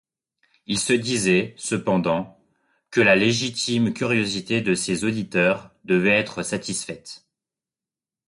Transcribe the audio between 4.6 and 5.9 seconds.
de ses auditeurs